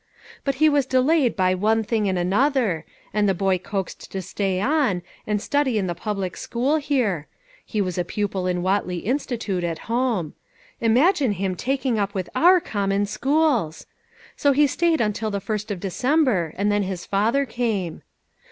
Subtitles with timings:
[0.45, 4.59] "But he was delayed by one thing and another, and the boy coaxed to stay
[4.59, 7.27] on, and study in the public school here;
[7.63, 10.33] he was a pupil in Whately Institute at home.
[10.79, 13.85] Imagine him taking up with our common schools!
[14.35, 18.01] so he stayed until the first of December, and then his father came.